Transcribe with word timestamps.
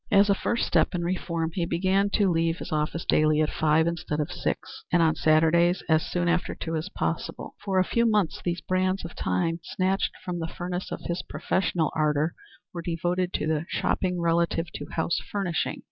As 0.09 0.31
a 0.31 0.33
first 0.33 0.65
step 0.65 0.95
in 0.95 1.03
reform 1.03 1.51
he 1.53 1.63
began 1.63 2.09
to 2.15 2.27
leave 2.31 2.57
his 2.57 2.71
office 2.71 3.05
daily 3.05 3.39
at 3.39 3.51
five 3.51 3.85
instead 3.85 4.19
of 4.19 4.31
six, 4.31 4.83
and, 4.91 4.99
on 4.99 5.13
Saturdays, 5.13 5.83
as 5.87 6.01
soon 6.03 6.27
after 6.27 6.55
two 6.55 6.75
as 6.75 6.89
possible. 6.89 7.53
For 7.63 7.77
a 7.77 7.83
few 7.83 8.07
months 8.07 8.41
these 8.43 8.61
brands 8.61 9.05
of 9.05 9.13
time 9.13 9.59
snatched 9.61 10.13
from 10.25 10.39
the 10.39 10.47
furnace 10.47 10.91
of 10.91 11.01
his 11.01 11.21
professional 11.21 11.91
ardor 11.95 12.33
were 12.73 12.81
devoted 12.81 13.31
to 13.33 13.45
the 13.45 13.65
shopping 13.69 14.19
relative 14.19 14.71
to 14.73 14.87
house 14.87 15.19
furnishing. 15.19 15.79